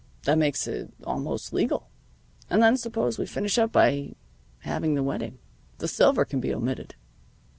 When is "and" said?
2.49-2.59